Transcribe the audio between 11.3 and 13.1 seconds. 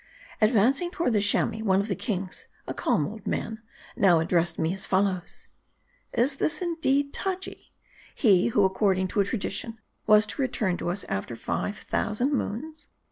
five thousand moons